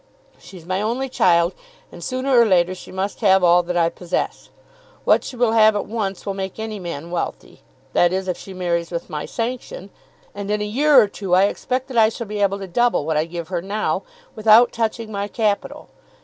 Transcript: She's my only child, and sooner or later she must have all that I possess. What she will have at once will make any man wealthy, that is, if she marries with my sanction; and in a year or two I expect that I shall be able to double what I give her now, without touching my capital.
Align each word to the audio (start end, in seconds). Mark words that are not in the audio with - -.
She's 0.39 0.65
my 0.65 0.81
only 0.81 1.09
child, 1.09 1.53
and 1.91 2.03
sooner 2.03 2.35
or 2.39 2.43
later 2.43 2.73
she 2.73 2.91
must 2.91 3.19
have 3.19 3.43
all 3.43 3.61
that 3.61 3.77
I 3.77 3.89
possess. 3.89 4.49
What 5.03 5.23
she 5.23 5.35
will 5.35 5.51
have 5.51 5.75
at 5.75 5.85
once 5.85 6.25
will 6.25 6.33
make 6.33 6.57
any 6.57 6.79
man 6.79 7.11
wealthy, 7.11 7.61
that 7.93 8.11
is, 8.11 8.27
if 8.27 8.35
she 8.35 8.51
marries 8.51 8.89
with 8.89 9.11
my 9.11 9.27
sanction; 9.27 9.91
and 10.33 10.49
in 10.49 10.59
a 10.59 10.65
year 10.65 10.99
or 10.99 11.07
two 11.07 11.35
I 11.35 11.43
expect 11.43 11.87
that 11.89 11.97
I 11.99 12.09
shall 12.09 12.25
be 12.25 12.41
able 12.41 12.57
to 12.57 12.67
double 12.67 13.05
what 13.05 13.15
I 13.15 13.25
give 13.25 13.49
her 13.49 13.61
now, 13.61 14.01
without 14.33 14.71
touching 14.71 15.11
my 15.11 15.27
capital. 15.27 15.87